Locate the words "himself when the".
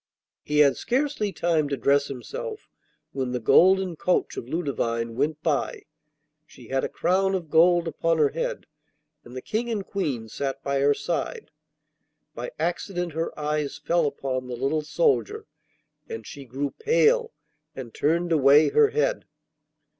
2.07-3.39